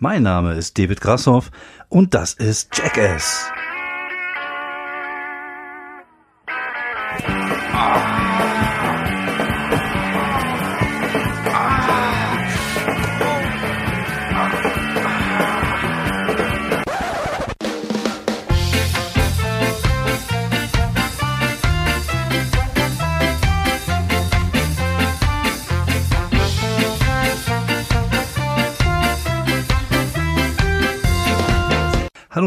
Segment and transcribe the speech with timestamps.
[0.00, 1.50] Mein Name ist David Grassoff
[1.88, 3.50] und das ist Jackass.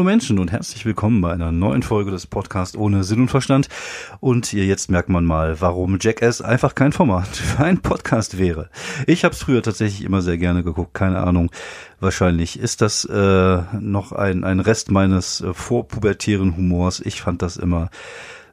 [0.02, 3.68] Hallo Menschen und herzlich willkommen bei einer neuen Folge des Podcasts ohne Sinn und Verstand.
[4.18, 8.68] Und ihr jetzt merkt man mal, warum Jackass einfach kein Format für einen Podcast wäre.
[9.06, 11.52] Ich habe es früher tatsächlich immer sehr gerne geguckt, keine Ahnung.
[12.00, 16.98] Wahrscheinlich ist das äh, noch ein, ein Rest meines äh, vorpubertären Humors.
[16.98, 17.88] Ich fand das immer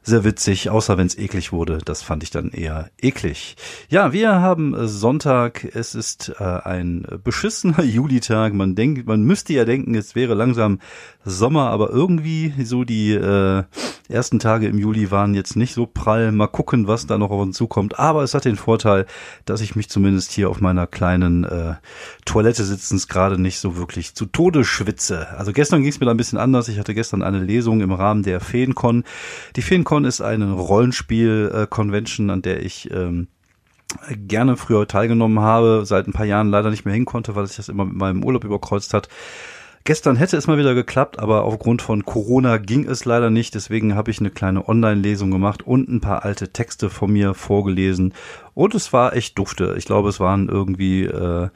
[0.02, 1.78] sehr witzig, außer wenn es eklig wurde.
[1.84, 3.56] Das fand ich dann eher eklig.
[3.88, 5.64] Ja, wir haben äh, Sonntag.
[5.74, 8.54] Es ist äh, ein beschissener Julitag.
[8.54, 10.78] Man denkt, man müsste ja denken, es wäre langsam
[11.24, 13.64] Sommer, aber irgendwie so die äh,
[14.08, 16.32] ersten Tage im Juli waren jetzt nicht so prall.
[16.32, 17.98] Mal gucken, was da noch auf uns zukommt.
[17.98, 19.06] Aber es hat den Vorteil,
[19.44, 21.74] dass ich mich zumindest hier auf meiner kleinen äh,
[22.24, 25.28] Toilette sitzens gerade nicht so wirklich zu Tode schwitze.
[25.36, 26.68] Also gestern ging es mir da ein bisschen anders.
[26.68, 29.04] Ich hatte gestern eine Lesung im Rahmen der Feencon.
[29.56, 33.28] Die Feencon ist eine Rollenspiel-Convention, an der ich ähm,
[34.14, 37.56] gerne früher teilgenommen habe, seit ein paar Jahren leider nicht mehr hin konnte, weil sich
[37.56, 39.08] das immer mit meinem Urlaub überkreuzt hat.
[39.84, 43.54] Gestern hätte es mal wieder geklappt, aber aufgrund von Corona ging es leider nicht.
[43.54, 48.12] Deswegen habe ich eine kleine Online-Lesung gemacht und ein paar alte Texte von mir vorgelesen.
[48.54, 49.74] Und es war echt dufte.
[49.78, 51.48] Ich glaube, es waren irgendwie äh,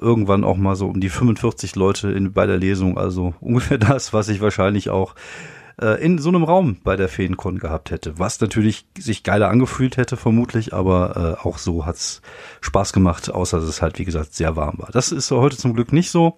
[0.00, 2.96] irgendwann auch mal so um die 45 Leute in, bei der Lesung.
[2.96, 5.14] Also ungefähr das, was ich wahrscheinlich auch
[5.80, 8.18] äh, in so einem Raum bei der Feencon gehabt hätte.
[8.18, 12.22] Was natürlich sich geiler angefühlt hätte, vermutlich, aber äh, auch so hat's
[12.60, 14.90] Spaß gemacht, außer dass es halt, wie gesagt, sehr warm war.
[14.92, 16.36] Das ist heute zum Glück nicht so.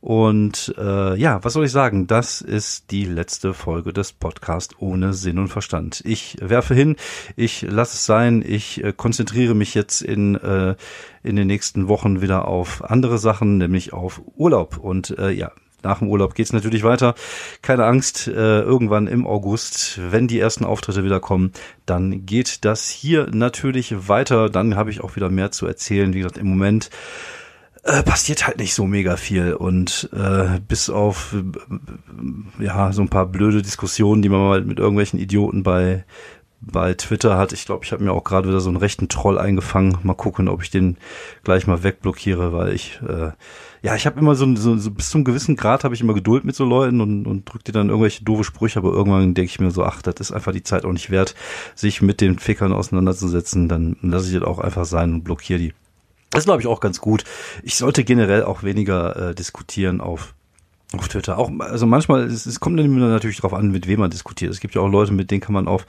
[0.00, 2.06] Und äh, ja, was soll ich sagen?
[2.06, 6.00] Das ist die letzte Folge des Podcasts ohne Sinn und Verstand.
[6.04, 6.94] Ich werfe hin,
[7.34, 10.76] ich lasse es sein, ich äh, konzentriere mich jetzt in, äh,
[11.24, 14.76] in den nächsten Wochen wieder auf andere Sachen, nämlich auf Urlaub.
[14.76, 15.50] Und äh, ja,
[15.86, 17.14] nach dem Urlaub geht's natürlich weiter.
[17.62, 21.52] Keine Angst, äh, irgendwann im August, wenn die ersten Auftritte wieder kommen,
[21.86, 24.50] dann geht das hier natürlich weiter.
[24.50, 26.12] Dann habe ich auch wieder mehr zu erzählen.
[26.12, 26.90] Wie gesagt, im Moment
[27.84, 33.08] äh, passiert halt nicht so mega viel und äh, bis auf äh, ja so ein
[33.08, 36.04] paar blöde Diskussionen, die man mal mit irgendwelchen Idioten bei
[36.60, 37.52] bei Twitter hat.
[37.52, 39.98] Ich glaube, ich habe mir auch gerade wieder so einen rechten Troll eingefangen.
[40.02, 40.96] Mal gucken, ob ich den
[41.44, 43.30] gleich mal wegblockiere, weil ich äh,
[43.86, 46.44] ja, ich habe immer so, so, so bis zum gewissen Grad habe ich immer Geduld
[46.44, 49.60] mit so Leuten und, und drück dir dann irgendwelche doofe Sprüche, aber irgendwann denke ich
[49.60, 51.36] mir so, ach, das ist einfach die Zeit auch nicht wert,
[51.76, 55.72] sich mit den Fickern auseinanderzusetzen, dann lasse ich das auch einfach sein und blockiere die.
[56.30, 57.22] Das glaube ich auch ganz gut.
[57.62, 60.34] Ich sollte generell auch weniger äh, diskutieren auf
[60.92, 61.38] auf Twitter.
[61.38, 64.52] Auch, also manchmal, es, es kommt natürlich darauf an, mit wem man diskutiert.
[64.52, 65.86] Es gibt ja auch Leute, mit denen kann man auf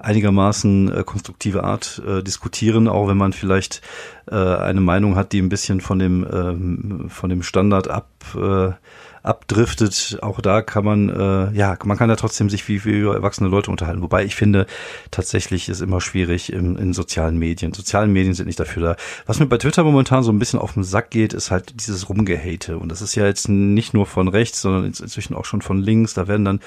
[0.00, 3.82] einigermaßen äh, konstruktive Art äh, diskutieren, auch wenn man vielleicht
[4.30, 8.72] äh, eine Meinung hat, die ein bisschen von dem, ähm, von dem Standard ab, äh,
[9.22, 13.48] abdriftet, auch da kann man, äh, ja, man kann ja trotzdem sich wie, wie erwachsene
[13.48, 14.02] Leute unterhalten.
[14.02, 14.66] Wobei ich finde,
[15.12, 17.72] tatsächlich ist immer schwierig in, in sozialen Medien.
[17.72, 18.96] Sozialen Medien sind nicht dafür da.
[19.26, 22.08] Was mir bei Twitter momentan so ein bisschen auf den Sack geht, ist halt dieses
[22.08, 22.78] Rumgehate.
[22.78, 26.14] Und das ist ja jetzt nicht nur von rechts, sondern inzwischen auch schon von links.
[26.14, 26.60] Da werden dann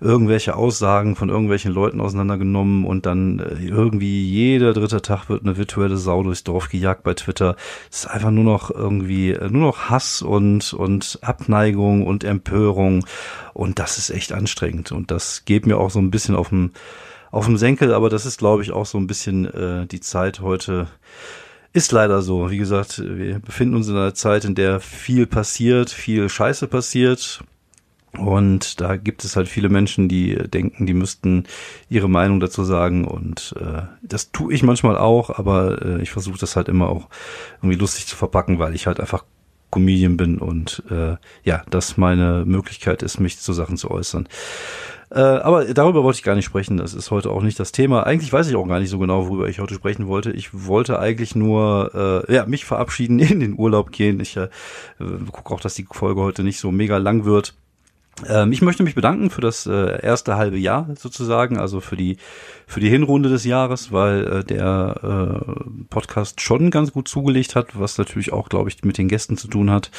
[0.00, 5.56] irgendwelche Aussagen von irgendwelchen Leuten auseinandergenommen und dann äh, irgendwie jeder dritte Tag wird eine
[5.56, 7.56] virtuelle Sau durchs Dorf gejagt bei Twitter.
[7.90, 12.24] Es ist einfach nur noch irgendwie, äh, nur noch Hass und, und Abneigung Aufregung und
[12.24, 13.06] Empörung.
[13.54, 14.92] Und das ist echt anstrengend.
[14.92, 16.72] Und das geht mir auch so ein bisschen auf dem,
[17.30, 20.40] auf dem Senkel, aber das ist, glaube ich, auch so ein bisschen äh, die Zeit
[20.40, 20.88] heute.
[21.72, 22.50] Ist leider so.
[22.50, 27.40] Wie gesagt, wir befinden uns in einer Zeit, in der viel passiert, viel Scheiße passiert.
[28.16, 31.44] Und da gibt es halt viele Menschen, die denken, die müssten
[31.90, 33.06] ihre Meinung dazu sagen.
[33.06, 37.08] Und äh, das tue ich manchmal auch, aber äh, ich versuche das halt immer auch
[37.58, 39.24] irgendwie lustig zu verpacken, weil ich halt einfach
[39.70, 44.28] Comedian bin und äh, ja, das meine Möglichkeit ist, mich zu Sachen zu äußern.
[45.10, 46.76] Äh, aber darüber wollte ich gar nicht sprechen.
[46.76, 48.04] Das ist heute auch nicht das Thema.
[48.04, 50.30] Eigentlich weiß ich auch gar nicht so genau, worüber ich heute sprechen wollte.
[50.32, 54.20] Ich wollte eigentlich nur äh, ja, mich verabschieden, in den Urlaub gehen.
[54.20, 54.48] Ich äh,
[55.32, 57.54] gucke auch, dass die Folge heute nicht so mega lang wird.
[58.26, 62.16] Ähm, ich möchte mich bedanken für das äh, erste halbe Jahr sozusagen, also für die
[62.66, 67.78] für die Hinrunde des Jahres, weil äh, der äh, Podcast schon ganz gut zugelegt hat,
[67.78, 69.90] was natürlich auch, glaube ich, mit den Gästen zu tun hat.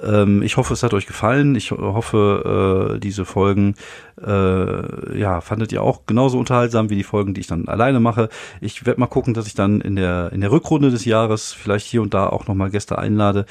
[0.00, 1.54] Ähm, ich hoffe, es hat euch gefallen.
[1.56, 3.74] Ich hoffe, diese Folgen
[4.16, 8.28] ja fandet ihr auch genauso unterhaltsam wie die Folgen, die ich dann alleine mache.
[8.60, 11.86] Ich werde mal gucken, dass ich dann in der in der Rückrunde des Jahres vielleicht
[11.86, 13.44] hier und da auch noch mal Gäste einlade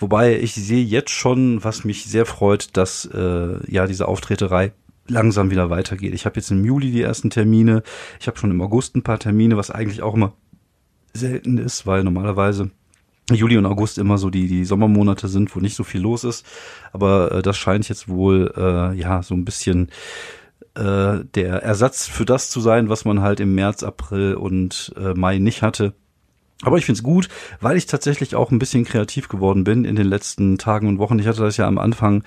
[0.00, 4.72] Wobei ich sehe jetzt schon, was mich sehr freut, dass äh, ja diese Auftreterei
[5.06, 6.14] langsam wieder weitergeht.
[6.14, 7.82] Ich habe jetzt im Juli die ersten Termine.
[8.18, 10.32] Ich habe schon im August ein paar Termine, was eigentlich auch immer
[11.12, 12.70] selten ist, weil normalerweise
[13.30, 16.46] Juli und August immer so die, die Sommermonate sind, wo nicht so viel los ist.
[16.92, 19.90] Aber äh, das scheint jetzt wohl äh, ja so ein bisschen
[20.74, 25.14] äh, der Ersatz für das zu sein, was man halt im März, April und äh,
[25.14, 25.92] Mai nicht hatte.
[26.62, 27.28] Aber ich find's gut,
[27.60, 31.18] weil ich tatsächlich auch ein bisschen kreativ geworden bin in den letzten Tagen und Wochen.
[31.18, 32.22] Ich hatte das ja am Anfang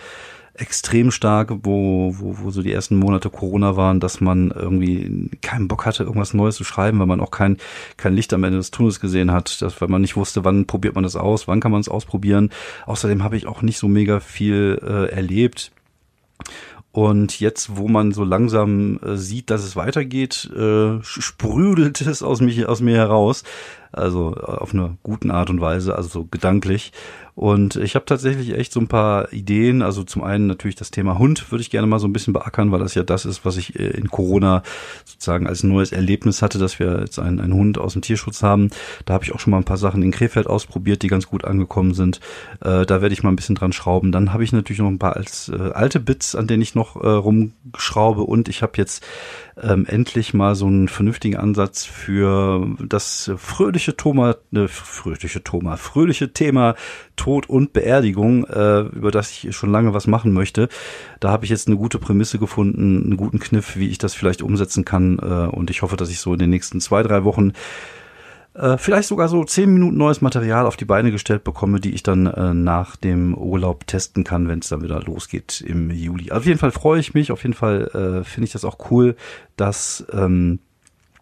[0.55, 5.67] extrem stark, wo, wo, wo so die ersten Monate Corona waren, dass man irgendwie keinen
[5.67, 7.57] Bock hatte, irgendwas Neues zu schreiben, weil man auch kein,
[7.97, 10.93] kein Licht am Ende des Tunnels gesehen hat, dass, weil man nicht wusste, wann probiert
[10.93, 12.51] man das aus, wann kann man es ausprobieren.
[12.85, 15.71] Außerdem habe ich auch nicht so mega viel äh, erlebt.
[16.91, 22.39] Und jetzt, wo man so langsam äh, sieht, dass es weitergeht, äh, sprüdelt es aus,
[22.41, 23.43] mich, aus mir heraus.
[23.93, 26.91] Also äh, auf eine guten Art und Weise, also so gedanklich.
[27.35, 29.81] Und ich habe tatsächlich echt so ein paar Ideen.
[29.81, 32.71] Also zum einen natürlich das Thema Hund würde ich gerne mal so ein bisschen beackern,
[32.71, 34.61] weil das ja das ist, was ich äh, in Corona
[35.03, 38.69] sozusagen als neues Erlebnis hatte, dass wir jetzt einen, einen Hund aus dem Tierschutz haben.
[39.05, 41.43] Da habe ich auch schon mal ein paar Sachen in Krefeld ausprobiert, die ganz gut
[41.43, 42.19] angekommen sind.
[42.61, 44.11] Äh, da werde ich mal ein bisschen dran schrauben.
[44.11, 46.95] Dann habe ich natürlich noch ein paar als äh, alte Bits, an denen ich noch
[46.97, 48.21] äh, rumschraube.
[48.21, 49.03] Und ich habe jetzt
[49.61, 56.33] ähm, endlich mal so einen vernünftigen Ansatz für das fröhliche Thoma, ne, fröhliche Thoma, fröhliche
[56.33, 56.75] Thema
[57.15, 60.69] Tod und Beerdigung, äh, über das ich schon lange was machen möchte.
[61.19, 64.41] Da habe ich jetzt eine gute Prämisse gefunden, einen guten Kniff, wie ich das vielleicht
[64.41, 65.19] umsetzen kann.
[65.19, 67.53] Äh, und ich hoffe, dass ich so in den nächsten zwei, drei Wochen
[68.55, 72.03] äh, vielleicht sogar so zehn Minuten neues Material auf die Beine gestellt bekomme, die ich
[72.03, 76.31] dann äh, nach dem Urlaub testen kann, wenn es dann wieder losgeht im Juli.
[76.31, 79.15] Auf jeden Fall freue ich mich, auf jeden Fall äh, finde ich das auch cool,
[79.57, 80.59] dass, ähm,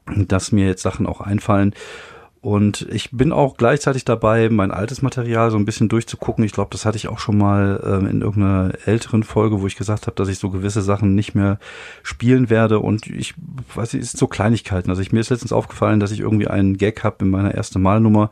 [0.08, 1.74] dass mir jetzt Sachen auch einfallen.
[2.42, 6.44] Und ich bin auch gleichzeitig dabei, mein altes Material so ein bisschen durchzugucken.
[6.44, 9.76] Ich glaube, das hatte ich auch schon mal ähm, in irgendeiner älteren Folge, wo ich
[9.76, 11.60] gesagt habe, dass ich so gewisse Sachen nicht mehr
[12.02, 12.80] spielen werde.
[12.80, 13.36] Und ich
[13.76, 14.90] weiß nicht, es sind so Kleinigkeiten.
[14.90, 17.80] Also ich, mir ist letztens aufgefallen, dass ich irgendwie einen Gag habe in meiner ersten
[17.80, 18.32] Malnummer,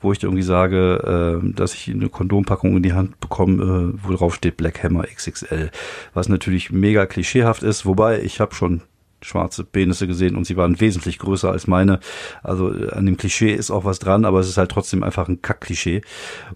[0.00, 4.14] wo ich irgendwie sage, äh, dass ich eine Kondompackung in die Hand bekomme, äh, wo
[4.14, 5.72] drauf steht Black Hammer XXL.
[6.14, 8.82] Was natürlich mega klischeehaft ist, wobei ich habe schon
[9.22, 12.00] schwarze Penisse gesehen und sie waren wesentlich größer als meine.
[12.42, 15.28] Also äh, an dem Klischee ist auch was dran, aber es ist halt trotzdem einfach
[15.28, 16.02] ein Kack-Klischee.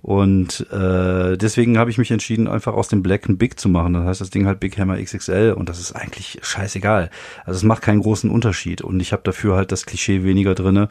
[0.01, 3.95] Und äh, deswegen habe ich mich entschieden, einfach aus dem Black ein Big zu machen.
[3.95, 7.11] Das heißt, das Ding halt Big Hammer XXL und das ist eigentlich scheißegal.
[7.45, 10.89] Also es macht keinen großen Unterschied und ich habe dafür halt das Klischee weniger drinne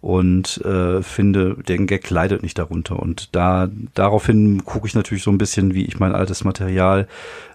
[0.00, 2.98] und äh, finde, der Gag leidet nicht darunter.
[2.98, 7.06] Und da daraufhin gucke ich natürlich so ein bisschen, wie ich mein altes Material,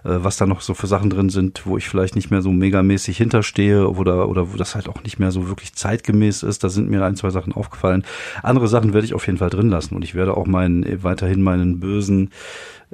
[0.04, 2.52] äh, was da noch so für Sachen drin sind, wo ich vielleicht nicht mehr so
[2.52, 6.64] megamäßig hinterstehe oder, oder wo das halt auch nicht mehr so wirklich zeitgemäß ist.
[6.64, 8.04] Da sind mir ein, zwei Sachen aufgefallen.
[8.42, 11.42] Andere Sachen werde ich auf jeden Fall drin lassen und ich werde auch meinen, weiterhin
[11.42, 12.30] meinen bösen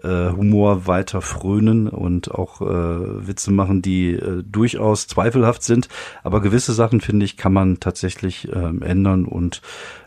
[0.03, 5.89] äh, Humor weiter frönen und auch äh, Witze machen, die äh, durchaus zweifelhaft sind.
[6.23, 9.63] Aber gewisse Sachen, finde ich, kann man tatsächlich ähm, ändern und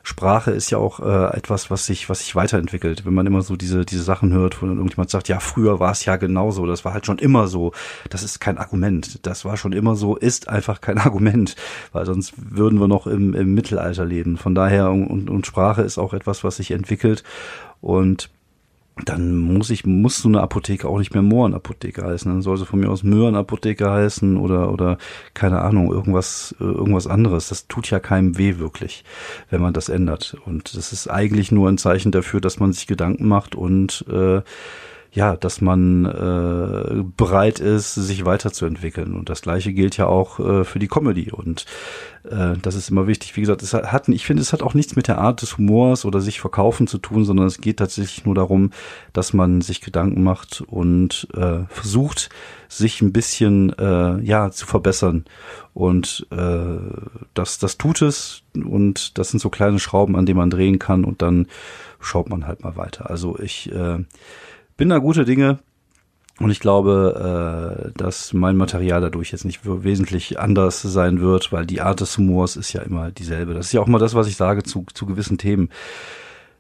[0.08, 3.08] Sprache ist ja auch äh, etwas, was sich, was sich weiterentwickelt.
[3.08, 5.92] Wenn man immer so diese, diese Sachen hört, wo dann irgendjemand sagt, ja, früher war
[5.92, 7.72] es ja genauso, das war halt schon immer so.
[8.12, 9.26] Das ist kein Argument.
[9.26, 11.56] Das war schon immer so, ist einfach kein Argument,
[11.92, 14.38] weil sonst würden wir noch im, im Mittelalter leben.
[14.38, 17.24] Von daher, und, und Sprache ist auch etwas, was sich entwickelt.
[17.82, 18.30] Und
[19.04, 22.32] dann muss ich, muss so eine Apotheke auch nicht mehr Mohrenapotheke heißen.
[22.32, 24.98] Dann soll sie von mir aus Möhrenapotheke heißen oder, oder,
[25.34, 27.50] keine Ahnung, irgendwas, irgendwas anderes.
[27.50, 29.04] Das tut ja keinem weh wirklich,
[29.50, 30.38] wenn man das ändert.
[30.46, 34.42] Und das ist eigentlich nur ein Zeichen dafür, dass man sich Gedanken macht und, äh,
[35.16, 39.16] ja, dass man äh, bereit ist, sich weiterzuentwickeln.
[39.16, 41.32] Und das gleiche gilt ja auch äh, für die Comedy.
[41.32, 41.66] Und
[42.26, 43.38] äh, das ist immer wichtig.
[43.38, 46.04] Wie gesagt, es hat, ich finde, es hat auch nichts mit der Art des Humors
[46.04, 48.72] oder sich verkaufen zu tun, sondern es geht tatsächlich nur darum,
[49.14, 52.30] dass man sich Gedanken macht und äh, versucht,
[52.68, 55.24] sich ein bisschen äh, ja zu verbessern.
[55.74, 56.78] Und äh,
[57.34, 58.42] das, das tut es.
[58.54, 61.06] Und das sind so kleine Schrauben, an denen man drehen kann.
[61.06, 61.48] Und dann
[62.02, 63.10] schaut man halt mal weiter.
[63.10, 64.00] Also ich äh,
[64.78, 65.60] bin da gute Dinge.
[66.40, 71.66] Und ich glaube, äh, dass mein Material dadurch jetzt nicht wesentlich anders sein wird, weil
[71.66, 73.54] die Art des Humors ist ja immer dieselbe.
[73.54, 75.70] Das ist ja auch mal das, was ich sage zu, zu gewissen Themen.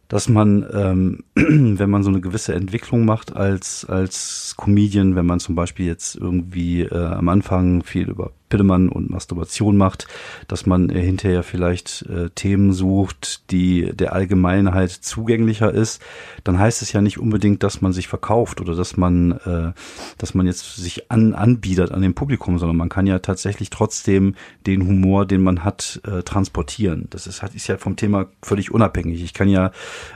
[0.08, 5.42] Dass man, ähm, wenn man so eine gewisse Entwicklung macht als, als Comedian, wenn man
[5.42, 10.08] zum Beispiel jetzt irgendwie äh, am Anfang viel über Pillemann und Masturbation macht,
[10.48, 16.02] dass man äh, hinterher vielleicht äh, Themen sucht, die der Allgemeinheit zugänglicher ist,
[16.46, 19.74] dann heißt es ja nicht unbedingt, dass man sich verkauft oder dass man, äh,
[20.18, 24.36] dass man jetzt sich an, anbietet an dem Publikum, sondern man kann ja tatsächlich trotzdem
[24.66, 27.08] den Humor, den man hat, äh, transportieren.
[27.10, 29.22] Das ist, ist ja vom Thema völlig unabhängig.
[29.22, 29.72] Ich kann ja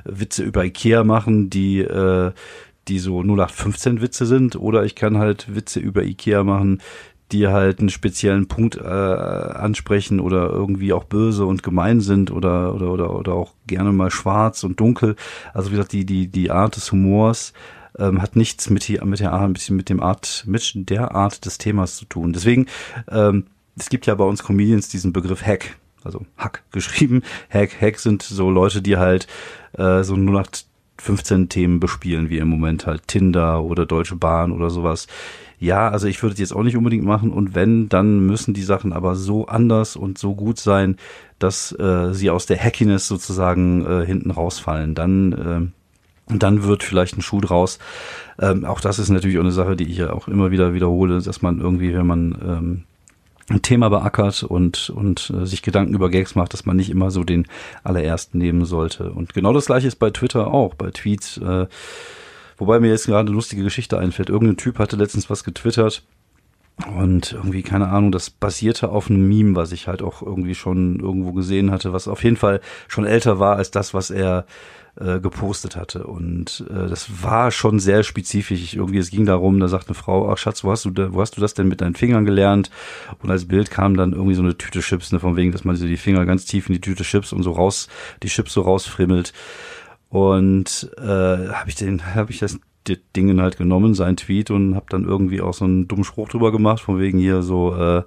[0.05, 2.31] Witze über Ikea machen, die äh,
[2.89, 6.81] die so 0815 Witze sind, oder ich kann halt Witze über Ikea machen,
[7.31, 12.73] die halt einen speziellen Punkt äh, ansprechen oder irgendwie auch böse und gemein sind oder
[12.73, 15.15] oder oder oder auch gerne mal schwarz und dunkel.
[15.53, 17.53] Also wie gesagt, die die die Art des Humors
[17.97, 21.57] ähm, hat nichts mit die, mit der Art mit dem Art mit der Art des
[21.57, 22.33] Themas zu tun.
[22.33, 22.65] Deswegen
[23.09, 23.45] ähm,
[23.77, 27.21] es gibt ja bei uns Comedians diesen Begriff Hack, also Hack geschrieben.
[27.49, 29.27] Hack Hack sind so Leute, die halt
[29.73, 30.47] äh, so nur nach
[31.01, 35.07] 15 Themen bespielen, wie im Moment halt Tinder oder Deutsche Bahn oder sowas
[35.59, 38.63] ja, also ich würde es jetzt auch nicht unbedingt machen und wenn, dann müssen die
[38.63, 40.95] Sachen aber so anders und so gut sein,
[41.37, 44.95] dass äh, sie aus der Hackiness sozusagen äh, hinten rausfallen.
[44.95, 47.79] Dann äh, dann wird vielleicht ein Schuh draus.
[48.39, 51.21] Ähm, auch das ist natürlich auch eine Sache, die ich ja auch immer wieder wiederhole,
[51.21, 52.83] dass man irgendwie, wenn man ähm,
[53.61, 57.23] Thema beackert und, und äh, sich Gedanken über Gags macht, dass man nicht immer so
[57.23, 57.47] den
[57.83, 59.11] allerersten nehmen sollte.
[59.11, 61.37] Und genau das gleiche ist bei Twitter auch, bei Tweets.
[61.37, 61.67] Äh,
[62.59, 64.29] Wobei mir jetzt gerade eine lustige Geschichte einfällt.
[64.29, 66.03] Irgendein Typ hatte letztens was getwittert.
[66.87, 70.99] Und irgendwie, keine Ahnung, das basierte auf einem Meme, was ich halt auch irgendwie schon
[70.99, 74.45] irgendwo gesehen hatte, was auf jeden Fall schon älter war als das, was er
[74.99, 76.05] äh, gepostet hatte.
[76.05, 78.73] Und äh, das war schon sehr spezifisch.
[78.73, 81.37] Irgendwie, es ging darum, da sagt eine Frau, ach Schatz, wo hast du, wo hast
[81.37, 82.69] du das denn mit deinen Fingern gelernt?
[83.21, 85.75] Und als Bild kam dann irgendwie so eine Tüte Chips, ne, von wegen, dass man
[85.75, 87.87] so die Finger ganz tief in die Tüte Chips und so raus,
[88.23, 89.33] die Chips so rausfrimmelt.
[90.09, 94.85] Und äh, habe ich den, habe ich das Ding halt genommen, sein Tweet und habe
[94.89, 98.03] dann irgendwie auch so einen dummen Spruch drüber gemacht, von wegen hier so, äh,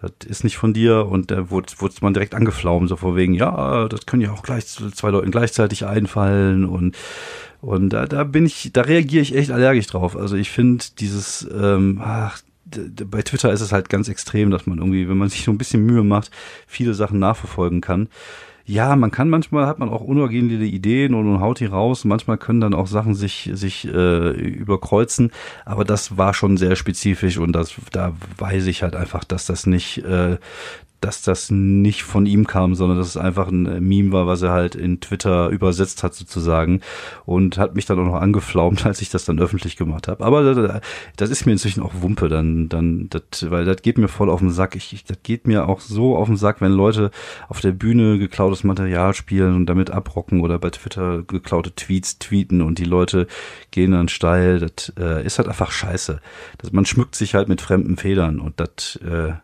[0.00, 3.34] das ist nicht von dir und da wurde, wurde man direkt angeflaumt, so von wegen,
[3.34, 6.96] ja, das können ja auch gleich zwei Leuten gleichzeitig einfallen und
[7.60, 10.16] und da, da bin ich, da reagiere ich echt allergisch drauf.
[10.16, 14.78] Also ich finde dieses, ähm, ach, bei Twitter ist es halt ganz extrem, dass man
[14.78, 16.30] irgendwie, wenn man sich so ein bisschen Mühe macht,
[16.68, 18.08] viele Sachen nachverfolgen kann
[18.68, 22.04] ja, man kann manchmal hat man auch unoriginelle Ideen und, und haut die raus.
[22.04, 25.32] Manchmal können dann auch Sachen sich sich äh, überkreuzen,
[25.64, 29.66] aber das war schon sehr spezifisch und das da weiß ich halt einfach, dass das
[29.66, 30.36] nicht äh,
[31.00, 34.42] dass das nicht von ihm kam, sondern dass es einfach ein äh, Meme war, was
[34.42, 36.80] er halt in Twitter übersetzt hat sozusagen
[37.24, 40.24] und hat mich dann auch noch angeflaumt, als ich das dann öffentlich gemacht habe.
[40.24, 40.82] Aber
[41.16, 44.40] das ist mir inzwischen auch Wumpe, dann, dann, das, weil das geht mir voll auf
[44.40, 44.74] den Sack.
[44.74, 47.10] Ich, ich, das geht mir auch so auf den Sack, wenn Leute
[47.48, 52.60] auf der Bühne geklautes Material spielen und damit abrocken oder bei Twitter geklaute Tweets tweeten
[52.60, 53.28] und die Leute
[53.70, 54.58] gehen dann steil.
[54.58, 56.20] Das äh, ist halt einfach scheiße.
[56.58, 59.34] Das, man schmückt sich halt mit fremden Federn und das äh,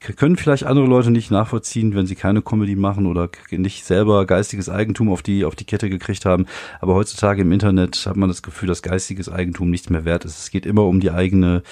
[0.00, 4.68] können vielleicht andere Leute nicht nachvollziehen, wenn sie keine Comedy machen oder nicht selber geistiges
[4.68, 6.46] Eigentum auf die, auf die Kette gekriegt haben.
[6.80, 10.38] Aber heutzutage im Internet hat man das Gefühl, dass geistiges Eigentum nichts mehr wert ist.
[10.38, 11.62] Es geht immer um die eigene,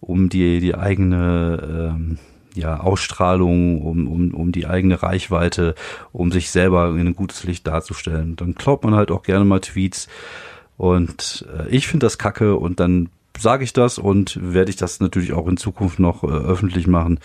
[0.00, 2.18] um die, die eigene, ähm,
[2.54, 5.74] ja, Ausstrahlung, um, um, um die eigene Reichweite,
[6.12, 8.36] um sich selber in ein gutes Licht darzustellen.
[8.36, 10.08] Dann glaubt man halt auch gerne mal Tweets.
[10.76, 15.00] Und äh, ich finde das kacke und dann sage ich das und werde ich das
[15.00, 17.20] natürlich auch in Zukunft noch äh, öffentlich machen.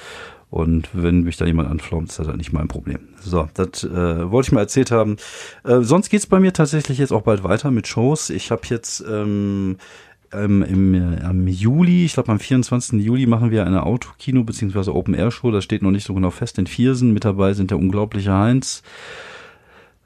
[0.49, 2.99] Und wenn mich da jemand anflaumt, ist das halt nicht mein Problem.
[3.19, 5.17] So, das äh, wollte ich mal erzählt haben.
[5.63, 8.29] Äh, sonst geht's bei mir tatsächlich jetzt auch bald weiter mit Shows.
[8.29, 9.77] Ich habe jetzt ähm,
[10.31, 13.01] ähm, im, am Juli, ich glaube am 24.
[13.01, 14.91] Juli machen wir eine Autokino- bzw.
[14.91, 15.51] Open-Air-Show.
[15.51, 17.13] Das steht noch nicht so genau fest in Viersen.
[17.13, 18.83] Mit dabei sind der unglaubliche Heinz.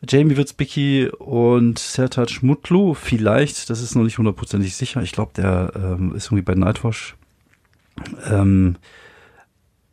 [0.08, 5.02] Jamie Witzbicki und Sertac Mutlu, vielleicht, das ist noch nicht hundertprozentig sicher.
[5.02, 7.16] Ich glaube, der ähm, ist irgendwie bei Nightwash.
[8.30, 8.78] Ähm,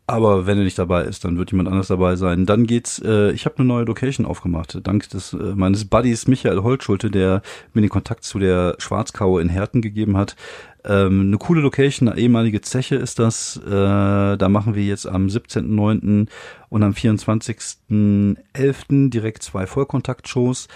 [0.07, 2.47] aber wenn er nicht dabei ist, dann wird jemand anders dabei sein.
[2.47, 6.63] Dann geht's, äh, ich habe eine neue Location aufgemacht, dank des äh, meines Buddies Michael
[6.63, 7.43] Holtschulte, der
[7.75, 10.37] mir den Kontakt zu der Schwarzkaue in Herten gegeben hat.
[10.85, 13.61] Ähm, eine coole Location, eine ehemalige Zeche ist das.
[13.67, 16.29] Äh, da machen wir jetzt am 17.09.
[16.69, 19.11] und am 24.11.
[19.11, 20.69] direkt zwei Vollkontaktshows.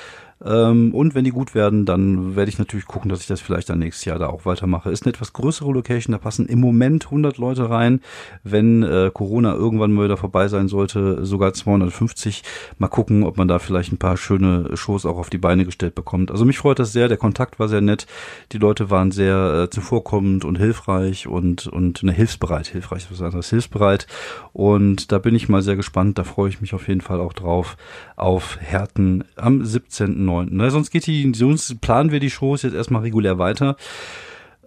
[0.44, 3.68] Ähm, und wenn die gut werden, dann werde ich natürlich gucken, dass ich das vielleicht
[3.68, 4.90] dann nächstes Jahr da auch weitermache.
[4.90, 8.00] Ist eine etwas größere Location, da passen im Moment 100 Leute rein.
[8.42, 12.42] Wenn äh, Corona irgendwann mal wieder vorbei sein sollte, sogar 250.
[12.78, 15.94] Mal gucken, ob man da vielleicht ein paar schöne Shows auch auf die Beine gestellt
[15.94, 16.30] bekommt.
[16.30, 17.08] Also mich freut das sehr.
[17.08, 18.06] Der Kontakt war sehr nett.
[18.52, 22.66] Die Leute waren sehr äh, zuvorkommend und hilfreich und und ne, hilfsbereit.
[22.66, 24.06] Hilfreich was anderes, hilfsbereit.
[24.52, 26.18] Und da bin ich mal sehr gespannt.
[26.18, 27.76] Da freue ich mich auf jeden Fall auch drauf
[28.16, 30.29] auf Härten am 17.
[30.30, 30.48] 9.
[30.56, 30.70] Ne?
[30.70, 33.76] Sonst geht die, sonst planen wir die Shows jetzt erstmal regulär weiter.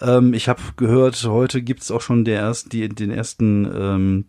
[0.01, 4.25] Ähm, ich habe gehört, heute gibt's auch schon der erst, die, den ersten ähm,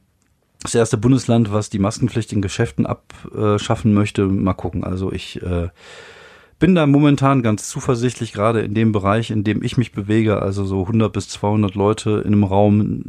[0.62, 4.24] das erste Bundesland, was die Maskenpflicht in Geschäften abschaffen möchte.
[4.26, 4.82] Mal gucken.
[4.82, 5.68] Also ich äh,
[6.64, 10.64] bin da momentan ganz zuversichtlich, gerade in dem Bereich, in dem ich mich bewege, also
[10.64, 13.02] so 100 bis 200 Leute in einem Raum.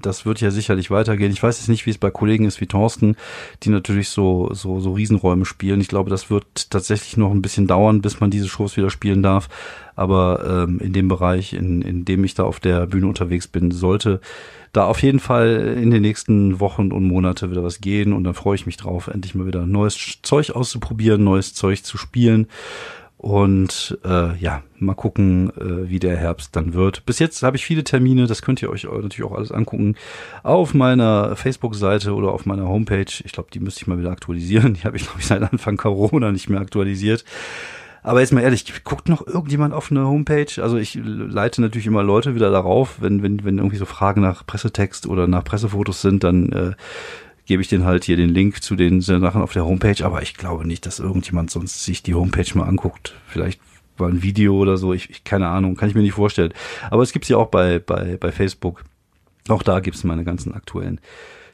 [0.00, 1.32] Das wird ja sicherlich weitergehen.
[1.32, 3.16] Ich weiß jetzt nicht, wie es bei Kollegen ist wie Thorsten,
[3.64, 5.80] die natürlich so, so, so Riesenräume spielen.
[5.80, 9.24] Ich glaube, das wird tatsächlich noch ein bisschen dauern, bis man diese Shows wieder spielen
[9.24, 9.48] darf.
[9.98, 13.72] Aber ähm, in dem Bereich, in, in dem ich da auf der Bühne unterwegs bin,
[13.72, 14.20] sollte
[14.72, 18.34] da auf jeden Fall in den nächsten Wochen und Monate wieder was gehen und dann
[18.34, 22.46] freue ich mich drauf, endlich mal wieder neues Zeug auszuprobieren, neues Zeug zu spielen.
[23.16, 27.04] Und äh, ja, mal gucken, äh, wie der Herbst dann wird.
[27.04, 29.96] Bis jetzt habe ich viele Termine, das könnt ihr euch natürlich auch alles angucken,
[30.44, 33.12] auf meiner Facebook-Seite oder auf meiner Homepage.
[33.24, 34.74] Ich glaube, die müsste ich mal wieder aktualisieren.
[34.74, 37.24] Die habe ich, glaube ich, seit Anfang Corona nicht mehr aktualisiert.
[38.02, 40.62] Aber jetzt mal ehrlich, guckt noch irgendjemand auf eine Homepage?
[40.62, 44.46] Also ich leite natürlich immer Leute wieder darauf, wenn, wenn, wenn irgendwie so Fragen nach
[44.46, 46.72] Pressetext oder nach Pressefotos sind, dann äh,
[47.46, 50.04] gebe ich denen halt hier den Link zu den Sachen auf der Homepage.
[50.04, 53.14] Aber ich glaube nicht, dass irgendjemand sonst sich die Homepage mal anguckt.
[53.26, 53.60] Vielleicht
[53.96, 56.52] war ein Video oder so, ich, ich keine Ahnung, kann ich mir nicht vorstellen.
[56.90, 58.84] Aber es gibt's ja auch bei, bei, bei Facebook.
[59.48, 61.00] Auch da gibt's meine ganzen aktuellen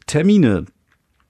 [0.06, 0.66] Termine.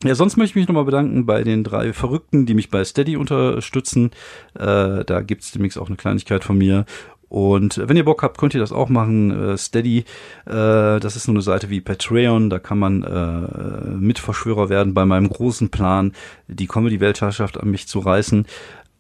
[0.05, 3.17] Ja, sonst möchte ich mich nochmal bedanken bei den drei Verrückten, die mich bei Steady
[3.17, 4.11] unterstützen.
[4.53, 6.85] Äh, da gibt's demnächst auch eine Kleinigkeit von mir.
[7.31, 9.31] Und wenn ihr Bock habt, könnt ihr das auch machen.
[9.31, 10.05] Äh, Steady,
[10.45, 15.07] äh, das ist nur eine Seite wie Patreon, da kann man äh, Mitverschwörer werden bei
[15.07, 16.13] meinem großen Plan,
[16.49, 18.47] die Comedy-Weltherrschaft an mich zu reißen.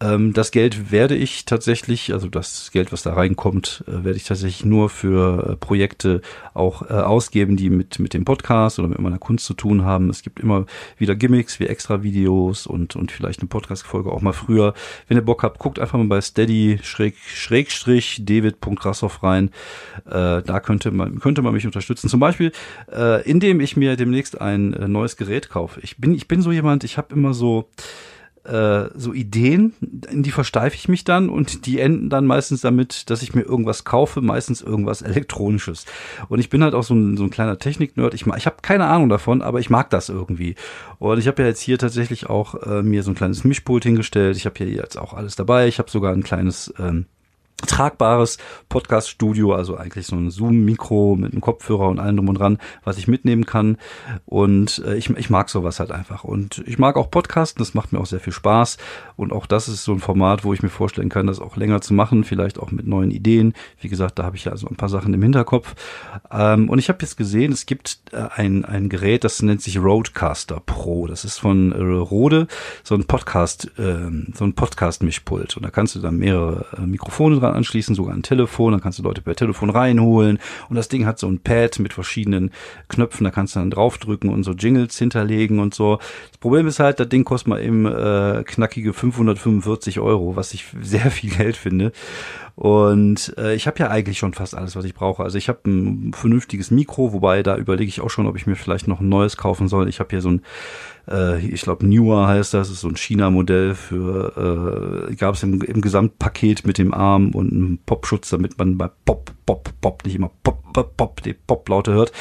[0.00, 4.24] Ähm, das Geld werde ich tatsächlich, also das Geld, was da reinkommt, äh, werde ich
[4.24, 6.20] tatsächlich nur für äh, Projekte
[6.52, 10.10] auch äh, ausgeben, die mit, mit dem Podcast oder mit meiner Kunst zu tun haben.
[10.10, 10.66] Es gibt immer
[10.98, 14.74] wieder Gimmicks wie extra Videos und, und vielleicht eine Podcast-Folge auch mal früher.
[15.06, 19.50] Wenn ihr Bock habt, guckt einfach mal bei steady schrägstrich david.rassoff rein.
[20.04, 22.08] Da könnte man, könnte man mich unterstützen.
[22.08, 22.52] Zum Beispiel,
[23.24, 25.80] indem ich mir demnächst ein neues Gerät kaufe.
[25.82, 27.68] Ich bin, ich bin so jemand, ich habe immer so,
[28.44, 29.74] äh, so Ideen,
[30.10, 33.42] in die versteife ich mich dann und die enden dann meistens damit, dass ich mir
[33.42, 35.86] irgendwas kaufe, meistens irgendwas Elektronisches.
[36.28, 38.14] Und ich bin halt auch so ein, so ein kleiner Technik-Nerd.
[38.14, 40.54] Ich, ich habe keine Ahnung davon, aber ich mag das irgendwie.
[40.98, 44.36] Und ich habe ja jetzt hier tatsächlich auch äh, mir so ein kleines Mischpult hingestellt.
[44.36, 45.66] Ich habe hier jetzt auch alles dabei.
[45.66, 47.06] Ich habe sogar ein kleines ähm,
[47.66, 52.58] tragbares Podcast-Studio, also eigentlich so ein Zoom-Mikro mit einem Kopfhörer und allem drum und dran,
[52.84, 53.78] was ich mitnehmen kann.
[54.26, 56.24] Und äh, ich, ich mag sowas halt einfach.
[56.24, 58.78] Und ich mag auch Podcasten, das macht mir auch sehr viel Spaß.
[59.16, 61.80] Und auch das ist so ein Format, wo ich mir vorstellen kann, das auch länger
[61.80, 63.54] zu machen, vielleicht auch mit neuen Ideen.
[63.80, 65.74] Wie gesagt, da habe ich ja also ein paar Sachen im Hinterkopf.
[66.30, 69.78] Ähm, und ich habe jetzt gesehen, es gibt äh, ein, ein Gerät, das nennt sich
[69.78, 71.06] Roadcaster Pro.
[71.06, 72.46] Das ist von äh, Rode,
[72.82, 75.56] so ein Podcast, äh, so ein Podcast-Mischpult.
[75.56, 78.98] Und da kannst du dann mehrere äh, Mikrofone dran anschließen, sogar ein Telefon, dann kannst
[78.98, 80.38] du Leute per Telefon reinholen
[80.68, 82.50] und das Ding hat so ein Pad mit verschiedenen
[82.88, 85.98] Knöpfen, da kannst du dann draufdrücken und so Jingles hinterlegen und so.
[86.30, 90.66] Das Problem ist halt, das Ding kostet mal eben äh, knackige 545 Euro, was ich
[90.80, 91.92] sehr viel Geld finde.
[92.56, 95.22] Und äh, ich habe ja eigentlich schon fast alles, was ich brauche.
[95.24, 98.54] Also ich habe ein vernünftiges Mikro, wobei da überlege ich auch schon, ob ich mir
[98.54, 99.88] vielleicht noch ein neues kaufen soll.
[99.88, 100.42] Ich habe hier so ein
[101.10, 105.60] äh, ich glaube Newer heißt das, ist so ein China-Modell für, äh, gab es im,
[105.62, 110.14] im Gesamtpaket mit dem Arm und einem Popschutz, damit man bei Pop, Pop, Pop nicht
[110.14, 112.12] immer Pop, Pop, Pop, die Pop-Laute hört.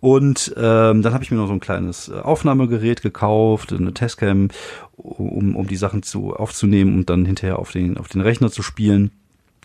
[0.00, 4.48] Und ähm, dann habe ich mir noch so ein kleines Aufnahmegerät gekauft, eine Testcam,
[4.96, 8.62] um, um die Sachen zu aufzunehmen und dann hinterher auf den, auf den Rechner zu
[8.62, 9.12] spielen.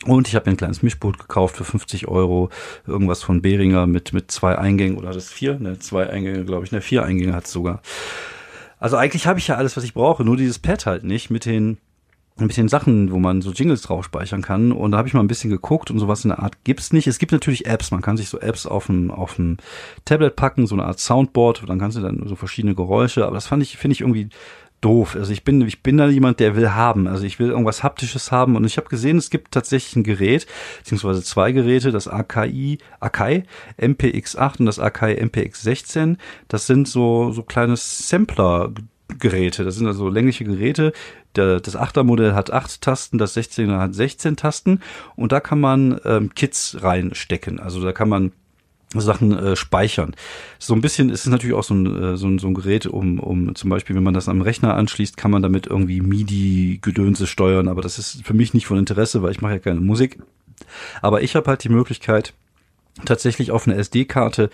[0.04, 2.50] Und ich habe mir ein kleines Mischpult gekauft für 50 Euro,
[2.86, 6.72] irgendwas von Behringer mit mit zwei Eingängen oder das vier, ne, zwei Eingänge, glaube ich,
[6.72, 7.82] ne, vier Eingänge hat sogar.
[8.78, 11.46] Also eigentlich habe ich ja alles, was ich brauche, nur dieses Pad halt nicht mit
[11.46, 11.78] den
[12.38, 14.74] mit den Sachen, wo man so Jingles drauf speichern kann.
[14.74, 17.08] Und da habe ich mal ein bisschen geguckt und sowas in der Art gibt's nicht.
[17.08, 17.92] Es gibt natürlich Apps.
[17.92, 19.58] Man kann sich so Apps auf dem, auf dem
[20.04, 21.64] Tablet packen, so eine Art Soundboard.
[21.68, 23.26] Dann kannst du dann so verschiedene Geräusche.
[23.26, 24.28] Aber das fand ich, finde ich irgendwie
[24.82, 25.16] doof.
[25.16, 27.08] Also ich bin, ich bin da jemand, der will haben.
[27.08, 28.56] Also ich will irgendwas Haptisches haben.
[28.56, 30.46] Und ich habe gesehen, es gibt tatsächlich ein Gerät,
[30.80, 33.44] beziehungsweise zwei Geräte, das AKI, Akai
[33.80, 36.18] MPX8 und das Akai MPX16.
[36.48, 38.72] Das sind so, so kleine Sampler
[39.20, 39.64] Geräte.
[39.64, 40.94] Das sind also längliche Geräte.
[41.34, 44.80] Das 8er Modell hat 8 Tasten, das 16er hat 16 Tasten
[45.18, 47.60] und da kann man ähm, Kits reinstecken.
[47.60, 48.32] Also da kann man
[48.94, 50.16] Sachen äh, speichern.
[50.60, 52.86] So ein bisschen ist es natürlich auch so ein, äh, so ein, so ein Gerät,
[52.86, 57.28] um, um zum Beispiel, wenn man das am Rechner anschließt, kann man damit irgendwie MIDI-Gedönse
[57.28, 60.20] steuern, aber das ist für mich nicht von Interesse, weil ich mache ja keine Musik.
[61.02, 62.34] Aber ich habe halt die Möglichkeit,
[63.04, 64.50] tatsächlich auf eine SD-Karte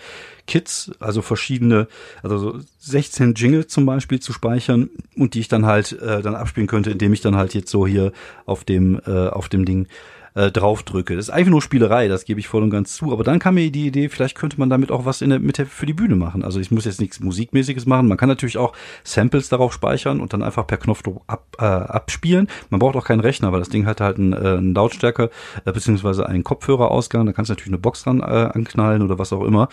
[0.48, 1.86] Kits, also verschiedene,
[2.24, 6.34] also so 16 Jingle zum Beispiel zu speichern und die ich dann halt äh, dann
[6.34, 8.12] abspielen könnte, indem ich dann halt jetzt so hier
[8.44, 9.86] auf dem äh, auf dem Ding
[10.34, 11.16] äh, draufdrücke.
[11.16, 13.12] Das ist einfach nur Spielerei, das gebe ich voll und ganz zu.
[13.12, 15.58] Aber dann kam mir die Idee, vielleicht könnte man damit auch was in der, mit
[15.58, 16.44] der, für die Bühne machen.
[16.44, 18.08] Also ich muss jetzt nichts Musikmäßiges machen.
[18.08, 18.72] Man kann natürlich auch
[19.04, 22.48] Samples darauf speichern und dann einfach per Knopfdruck ab, äh, abspielen.
[22.70, 25.30] Man braucht auch keinen Rechner, weil das Ding hat halt einen, äh, einen Lautstärke
[25.64, 27.26] äh, beziehungsweise einen Kopfhörerausgang.
[27.26, 29.68] Da kannst du natürlich eine Box dran äh, anknallen oder was auch immer.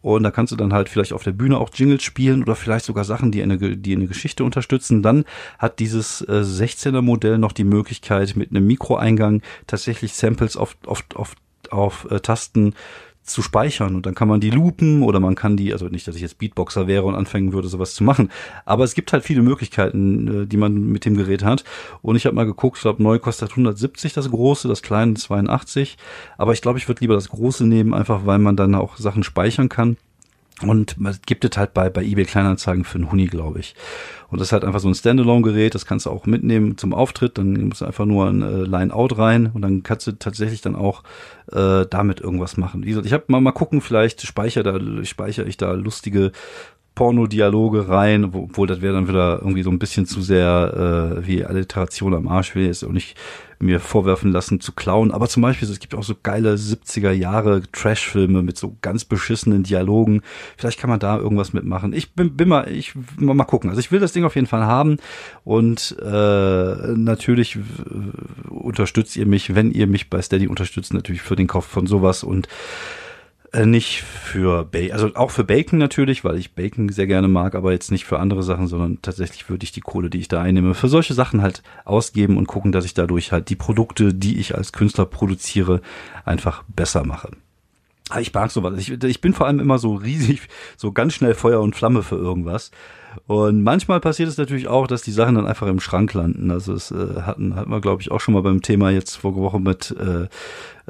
[0.00, 2.84] Und da kannst du dann halt vielleicht auf der Bühne auch Jingles spielen oder vielleicht
[2.84, 5.02] sogar Sachen, die eine, die eine Geschichte unterstützen.
[5.02, 5.24] Dann
[5.58, 11.04] hat dieses äh, 16er Modell noch die Möglichkeit, mit einem Mikroeingang tatsächlich Samples auf, auf,
[11.14, 11.34] auf,
[11.70, 12.74] auf äh, Tasten
[13.28, 13.94] zu speichern.
[13.94, 16.38] Und dann kann man die loopen oder man kann die, also nicht, dass ich jetzt
[16.38, 18.30] Beatboxer wäre und anfangen würde, sowas zu machen,
[18.64, 21.64] aber es gibt halt viele Möglichkeiten, äh, die man mit dem Gerät hat.
[22.02, 25.96] Und ich habe mal geguckt, ich glaube, neu kostet 170 das große, das kleine 82,
[26.36, 29.22] aber ich glaube, ich würde lieber das große nehmen, einfach weil man dann auch Sachen
[29.22, 29.96] speichern kann
[30.62, 33.74] und man gibt es halt bei, bei eBay Kleinanzeigen für einen Huni, glaube ich.
[34.28, 37.38] Und das ist halt einfach so ein Standalone-Gerät, das kannst du auch mitnehmen zum Auftritt,
[37.38, 40.76] dann musst du einfach nur ein äh, Line-Out rein und dann kannst du tatsächlich dann
[40.76, 41.02] auch
[41.52, 42.82] äh, damit irgendwas machen.
[42.84, 46.32] Ich habe mal mal gucken, vielleicht speichere da, speichere ich da lustige
[46.98, 51.44] Porno-Dialoge rein, obwohl das wäre dann wieder irgendwie so ein bisschen zu sehr äh, wie
[51.44, 53.16] Alliteration am Arsch, will jetzt auch nicht
[53.60, 55.12] mir vorwerfen lassen zu klauen.
[55.12, 59.62] Aber zum Beispiel, es gibt auch so geile 70er Jahre Trash-Filme mit so ganz beschissenen
[59.62, 60.22] Dialogen.
[60.56, 61.92] Vielleicht kann man da irgendwas mitmachen.
[61.92, 63.70] Ich bin, bin mal, ich mal gucken.
[63.70, 64.96] Also ich will das Ding auf jeden Fall haben
[65.44, 67.60] und äh, natürlich
[68.48, 72.24] unterstützt ihr mich, wenn ihr mich bei Steady unterstützt, natürlich für den Kauf von sowas
[72.24, 72.48] und
[73.52, 77.54] äh, nicht für Bacon, also auch für Bacon natürlich, weil ich Bacon sehr gerne mag,
[77.54, 80.42] aber jetzt nicht für andere Sachen, sondern tatsächlich würde ich die Kohle, die ich da
[80.42, 84.38] einnehme, für solche Sachen halt ausgeben und gucken, dass ich dadurch halt die Produkte, die
[84.38, 85.80] ich als Künstler produziere,
[86.24, 87.30] einfach besser mache.
[88.20, 88.78] Ich mag sowas.
[88.78, 92.16] Ich, ich bin vor allem immer so riesig, so ganz schnell Feuer und Flamme für
[92.16, 92.70] irgendwas.
[93.26, 96.50] Und manchmal passiert es natürlich auch, dass die Sachen dann einfach im Schrank landen.
[96.50, 99.34] Also es äh, hatten, hatten wir, glaube ich, auch schon mal beim Thema jetzt vor
[99.36, 100.28] Woche mit, äh,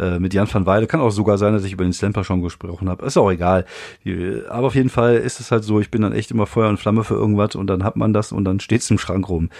[0.01, 0.87] äh, mit Jan van Weide.
[0.87, 3.07] Kann auch sogar sein, dass ich über den Slamper schon gesprochen habe.
[3.07, 3.64] Ist auch egal.
[4.49, 6.79] Aber auf jeden Fall ist es halt so, ich bin dann echt immer Feuer und
[6.79, 9.51] Flamme für irgendwas und dann hat man das und dann steht es im Schrank rum.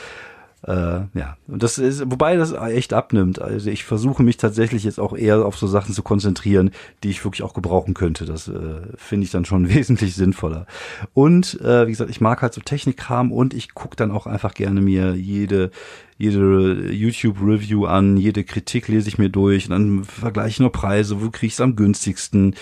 [0.67, 0.73] Äh,
[1.15, 3.41] ja, und das ist, wobei das echt abnimmt.
[3.41, 6.73] Also ich versuche mich tatsächlich jetzt auch eher auf so Sachen zu konzentrieren,
[7.05, 8.25] die ich wirklich auch gebrauchen könnte.
[8.25, 10.67] Das äh, finde ich dann schon wesentlich sinnvoller.
[11.15, 14.55] Und äh, wie gesagt, ich mag halt so Technikkram und ich gucke dann auch einfach
[14.55, 15.71] gerne mir jede
[16.19, 21.23] jede YouTube-Review an, jede Kritik lese ich mir durch und dann vergleiche ich nur Preise,
[21.23, 22.57] wo kriege ich es am günstigsten.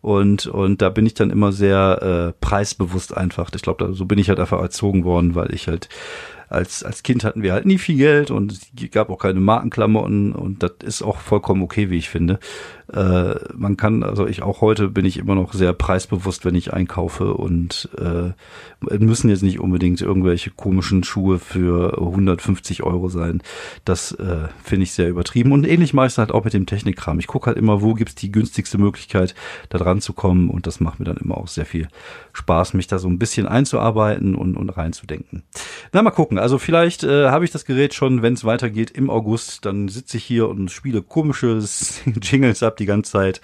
[0.00, 3.50] Und, und da bin ich dann immer sehr äh, preisbewusst einfach.
[3.54, 5.88] Ich glaube, so bin ich halt einfach erzogen worden, weil ich halt
[6.48, 10.32] als, als Kind hatten wir halt nie viel Geld und es gab auch keine Markenklamotten
[10.32, 12.38] und das ist auch vollkommen okay, wie ich finde.
[12.92, 16.72] Äh, man kann, also ich auch heute bin ich immer noch sehr preisbewusst, wenn ich
[16.72, 18.32] einkaufe und äh,
[18.98, 23.42] müssen jetzt nicht unbedingt irgendwelche komischen Schuhe für 150 Euro sein.
[23.84, 25.52] Das äh, finde ich sehr übertrieben.
[25.52, 27.18] Und ähnlich mache ich es halt auch mit dem Technikkram.
[27.18, 29.34] Ich gucke halt immer, wo gibt's die günstigste Möglichkeit,
[29.68, 31.88] da dran zu kommen und das macht mir dann immer auch sehr viel
[32.32, 35.42] Spaß, mich da so ein bisschen einzuarbeiten und, und reinzudenken.
[35.92, 36.38] Na, mal gucken.
[36.38, 40.16] Also vielleicht äh, habe ich das Gerät schon, wenn es weitergeht im August, dann sitze
[40.16, 41.58] ich hier und spiele komische
[42.22, 43.40] Jingles ab die ganze Zeit.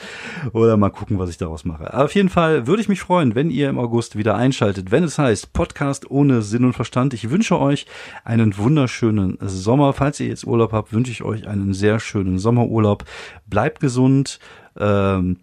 [0.53, 1.93] Oder mal gucken, was ich daraus mache.
[1.93, 5.05] Aber auf jeden Fall würde ich mich freuen, wenn ihr im August wieder einschaltet, wenn
[5.05, 7.15] es heißt Podcast ohne Sinn und Verstand.
[7.15, 7.87] Ich wünsche euch
[8.25, 9.93] einen wunderschönen Sommer.
[9.93, 13.05] Falls ihr jetzt Urlaub habt, wünsche ich euch einen sehr schönen Sommerurlaub.
[13.47, 14.39] Bleibt gesund.
[14.79, 15.39] Ähm,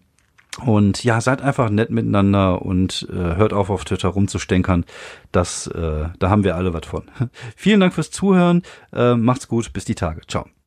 [0.60, 4.84] und ja, seid einfach nett miteinander und äh, hört auf, auf Twitter rumzustänkern.
[5.32, 7.04] Das, äh, da haben wir alle was von.
[7.56, 8.62] Vielen Dank fürs Zuhören.
[8.92, 9.72] Äh, macht's gut.
[9.72, 10.20] Bis die Tage.
[10.26, 10.52] Ciao.